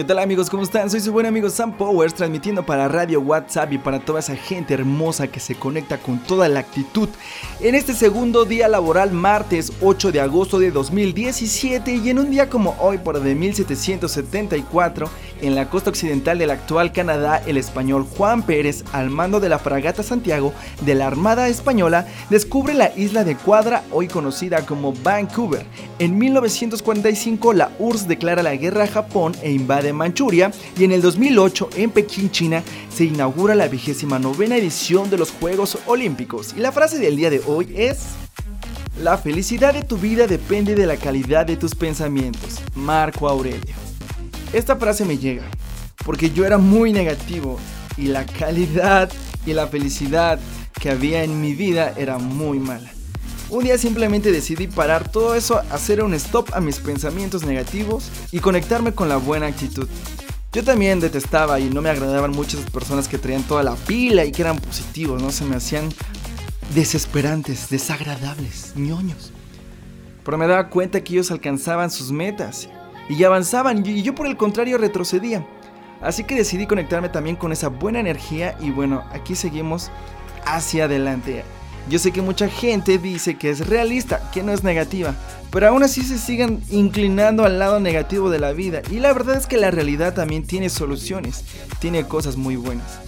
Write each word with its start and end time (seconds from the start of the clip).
¿Qué 0.00 0.04
tal 0.04 0.18
amigos? 0.18 0.48
¿Cómo 0.48 0.62
están? 0.62 0.88
Soy 0.88 1.00
su 1.00 1.12
buen 1.12 1.26
amigo 1.26 1.50
Sam 1.50 1.76
Powers 1.76 2.14
transmitiendo 2.14 2.64
para 2.64 2.88
Radio 2.88 3.20
WhatsApp 3.20 3.74
y 3.74 3.76
para 3.76 4.00
toda 4.00 4.20
esa 4.20 4.34
gente 4.34 4.72
hermosa 4.72 5.26
que 5.26 5.40
se 5.40 5.56
conecta 5.56 5.98
con 5.98 6.20
toda 6.20 6.48
la 6.48 6.60
actitud 6.60 7.10
en 7.60 7.74
este 7.74 7.92
segundo 7.92 8.46
día 8.46 8.66
laboral 8.66 9.12
martes 9.12 9.70
8 9.82 10.10
de 10.10 10.22
agosto 10.22 10.58
de 10.58 10.70
2017 10.70 11.96
y 11.96 12.08
en 12.08 12.18
un 12.18 12.30
día 12.30 12.48
como 12.48 12.74
hoy 12.80 12.96
por 12.96 13.20
de 13.20 13.34
1774 13.34 15.10
en 15.42 15.54
la 15.54 15.68
costa 15.68 15.90
occidental 15.90 16.38
del 16.38 16.52
actual 16.52 16.92
Canadá 16.92 17.42
el 17.46 17.58
español 17.58 18.06
Juan 18.16 18.42
Pérez 18.42 18.84
al 18.92 19.10
mando 19.10 19.38
de 19.38 19.50
la 19.50 19.58
fragata 19.58 20.02
Santiago 20.02 20.54
de 20.80 20.94
la 20.94 21.08
Armada 21.08 21.48
Española 21.48 22.06
descubre 22.30 22.72
la 22.72 22.90
isla 22.96 23.22
de 23.22 23.36
Cuadra 23.36 23.84
hoy 23.90 24.08
conocida 24.08 24.64
como 24.64 24.94
Vancouver. 24.94 25.66
En 26.00 26.16
1945 26.16 27.52
la 27.52 27.72
URSS 27.78 28.08
declara 28.08 28.42
la 28.42 28.56
guerra 28.56 28.84
a 28.84 28.86
Japón 28.86 29.36
e 29.42 29.52
invade 29.52 29.92
Manchuria 29.92 30.50
y 30.78 30.84
en 30.84 30.92
el 30.92 31.02
2008 31.02 31.68
en 31.76 31.90
Pekín, 31.90 32.30
China, 32.30 32.62
se 32.90 33.04
inaugura 33.04 33.54
la 33.54 33.68
vigésima 33.68 34.18
novena 34.18 34.56
edición 34.56 35.10
de 35.10 35.18
los 35.18 35.30
Juegos 35.30 35.76
Olímpicos. 35.84 36.54
Y 36.56 36.60
la 36.60 36.72
frase 36.72 36.98
del 36.98 37.16
día 37.16 37.28
de 37.28 37.42
hoy 37.46 37.74
es... 37.76 38.14
La 39.02 39.18
felicidad 39.18 39.74
de 39.74 39.82
tu 39.82 39.98
vida 39.98 40.26
depende 40.26 40.74
de 40.74 40.86
la 40.86 40.96
calidad 40.96 41.44
de 41.44 41.58
tus 41.58 41.74
pensamientos. 41.74 42.62
Marco 42.74 43.28
Aurelio. 43.28 43.74
Esta 44.54 44.76
frase 44.76 45.04
me 45.04 45.18
llega 45.18 45.44
porque 46.06 46.30
yo 46.30 46.46
era 46.46 46.56
muy 46.56 46.94
negativo 46.94 47.58
y 47.98 48.06
la 48.06 48.24
calidad 48.24 49.12
y 49.44 49.52
la 49.52 49.66
felicidad 49.66 50.40
que 50.80 50.88
había 50.88 51.24
en 51.24 51.42
mi 51.42 51.52
vida 51.52 51.92
era 51.98 52.16
muy 52.16 52.58
mala. 52.58 52.90
Un 53.50 53.64
día 53.64 53.76
simplemente 53.78 54.30
decidí 54.30 54.68
parar 54.68 55.10
todo 55.10 55.34
eso, 55.34 55.60
hacer 55.70 56.04
un 56.04 56.14
stop 56.14 56.50
a 56.54 56.60
mis 56.60 56.78
pensamientos 56.78 57.44
negativos 57.44 58.08
y 58.30 58.38
conectarme 58.38 58.92
con 58.92 59.08
la 59.08 59.16
buena 59.16 59.46
actitud. 59.46 59.88
Yo 60.52 60.62
también 60.62 61.00
detestaba 61.00 61.58
y 61.58 61.64
no 61.64 61.82
me 61.82 61.90
agradaban 61.90 62.30
muchas 62.30 62.60
personas 62.70 63.08
que 63.08 63.18
traían 63.18 63.42
toda 63.42 63.64
la 63.64 63.74
pila 63.74 64.24
y 64.24 64.30
que 64.30 64.42
eran 64.42 64.60
positivos, 64.60 65.20
¿no? 65.20 65.32
Se 65.32 65.44
me 65.44 65.56
hacían 65.56 65.88
desesperantes, 66.76 67.68
desagradables, 67.70 68.72
ñoños. 68.76 69.32
Pero 70.24 70.38
me 70.38 70.46
daba 70.46 70.68
cuenta 70.68 71.02
que 71.02 71.14
ellos 71.14 71.32
alcanzaban 71.32 71.90
sus 71.90 72.12
metas 72.12 72.68
y 73.08 73.24
avanzaban 73.24 73.84
y 73.84 74.02
yo 74.02 74.14
por 74.14 74.28
el 74.28 74.36
contrario 74.36 74.78
retrocedía. 74.78 75.44
Así 76.00 76.22
que 76.22 76.36
decidí 76.36 76.68
conectarme 76.68 77.08
también 77.08 77.34
con 77.34 77.50
esa 77.50 77.66
buena 77.66 77.98
energía 77.98 78.56
y 78.60 78.70
bueno, 78.70 79.02
aquí 79.10 79.34
seguimos 79.34 79.90
hacia 80.44 80.84
adelante. 80.84 81.42
Yo 81.88 81.98
sé 81.98 82.12
que 82.12 82.22
mucha 82.22 82.48
gente 82.48 82.98
dice 82.98 83.36
que 83.36 83.50
es 83.50 83.66
realista, 83.66 84.30
que 84.32 84.42
no 84.42 84.52
es 84.52 84.62
negativa, 84.62 85.14
pero 85.50 85.68
aún 85.68 85.82
así 85.82 86.02
se 86.02 86.18
siguen 86.18 86.62
inclinando 86.70 87.44
al 87.44 87.58
lado 87.58 87.80
negativo 87.80 88.30
de 88.30 88.38
la 88.38 88.52
vida. 88.52 88.82
Y 88.90 89.00
la 89.00 89.12
verdad 89.12 89.36
es 89.36 89.46
que 89.46 89.56
la 89.56 89.70
realidad 89.70 90.14
también 90.14 90.44
tiene 90.44 90.68
soluciones, 90.68 91.44
tiene 91.80 92.06
cosas 92.06 92.36
muy 92.36 92.56
buenas. 92.56 93.00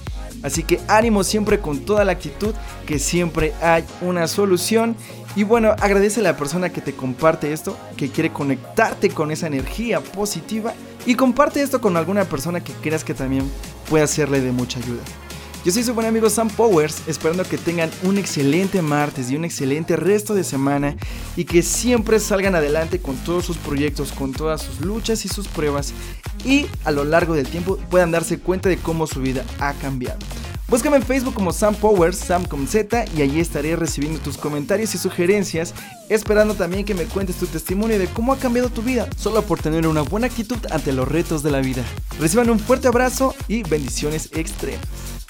Así 0.43 0.65
que 0.65 0.81
ánimo 0.89 1.23
siempre 1.23 1.61
con 1.61 1.81
toda 1.81 2.05
la 2.05 2.13
actitud, 2.13 2.55
que 2.87 2.99
siempre 2.99 3.53
hay 3.63 3.85
una 4.01 4.27
solución. 4.27 4.97
Y 5.37 5.45
bueno, 5.45 5.75
agradece 5.79 6.21
a 6.21 6.25
la 6.25 6.37
persona 6.37 6.71
que 6.71 6.81
te 6.81 6.95
comparte 6.95 7.53
esto, 7.53 7.77
que 7.97 8.11
quiere 8.11 8.33
conectarte 8.33 9.11
con 9.11 9.31
esa 9.31 9.47
energía 9.47 10.01
positiva. 10.01 10.75
Y 11.07 11.15
comparte 11.15 11.63
esto 11.63 11.81
con 11.81 11.97
alguna 11.97 12.25
persona 12.25 12.63
que 12.63 12.73
creas 12.73 13.05
que 13.05 13.15
también 13.15 13.49
puede 13.89 14.05
hacerle 14.05 14.41
de 14.41 14.53
mucha 14.53 14.79
ayuda. 14.81 15.03
Yo 15.65 15.71
soy 15.71 15.85
su 15.85 15.95
buen 15.95 16.09
amigo 16.09 16.29
Sam 16.29 16.49
Powers, 16.49 17.03
esperando 17.07 17.45
que 17.45 17.57
tengan 17.57 17.89
un 18.03 18.19
excelente 18.19 18.83
martes 18.83 19.31
y 19.31 19.37
un 19.37 19.45
excelente 19.45 19.95
resto 19.95 20.35
de 20.35 20.43
semana 20.43 20.97
y 21.37 21.45
que 21.45 21.63
siempre 21.63 22.19
salgan 22.19 22.57
adelante 22.57 23.01
con 23.01 23.15
todos 23.19 23.45
sus 23.45 23.59
proyectos, 23.59 24.11
con 24.11 24.33
todas 24.33 24.61
sus 24.61 24.81
luchas 24.81 25.25
y 25.25 25.29
sus 25.29 25.47
pruebas 25.47 25.95
y 26.45 26.67
a 26.83 26.91
lo 26.91 27.05
largo 27.05 27.35
del 27.35 27.47
tiempo 27.47 27.77
puedan 27.91 28.11
darse 28.11 28.41
cuenta 28.41 28.69
de 28.69 28.77
cómo 28.77 29.07
su 29.07 29.21
vida 29.21 29.45
ha 29.61 29.73
cambiado. 29.75 30.19
Búscame 30.67 30.97
en 30.97 31.05
Facebook 31.05 31.35
como 31.35 31.53
Sam 31.53 31.77
Powers, 31.77 32.17
Sam 32.17 32.45
y 33.17 33.23
allí 33.23 33.39
estaré 33.39 33.77
recibiendo 33.77 34.19
tus 34.19 34.39
comentarios 34.39 34.97
y 34.97 34.99
sugerencias, 34.99 35.75
esperando 36.09 36.55
también 36.55 36.85
que 36.85 36.95
me 36.95 37.05
cuentes 37.05 37.37
tu 37.37 37.47
testimonio 37.47 38.01
de 38.01 38.09
cómo 38.09 38.33
ha 38.33 38.39
cambiado 38.39 38.69
tu 38.69 38.83
vida, 38.83 39.07
solo 39.17 39.43
por 39.43 39.61
tener 39.61 39.87
una 39.87 40.03
buena 40.03 40.27
actitud 40.27 40.59
ante 40.73 40.93
los 40.93 41.07
retos 41.07 41.45
de 41.45 41.53
la 41.53 41.61
vida. 41.61 41.85
Reciban 42.19 42.51
un 42.51 42.59
fuerte 42.59 42.89
abrazo 42.89 43.33
y 43.47 43.63
bendiciones 43.63 44.31
extremas. 44.33 45.22